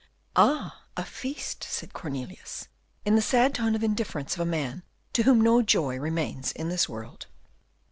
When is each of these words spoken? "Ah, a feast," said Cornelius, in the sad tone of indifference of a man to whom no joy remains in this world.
"Ah, 0.35 0.81
a 0.97 1.05
feast," 1.05 1.63
said 1.63 1.93
Cornelius, 1.93 2.67
in 3.05 3.13
the 3.13 3.21
sad 3.21 3.53
tone 3.53 3.75
of 3.75 3.83
indifference 3.83 4.33
of 4.33 4.39
a 4.39 4.45
man 4.49 4.81
to 5.13 5.21
whom 5.21 5.39
no 5.39 5.61
joy 5.61 5.99
remains 5.99 6.51
in 6.53 6.69
this 6.69 6.89
world. 6.89 7.27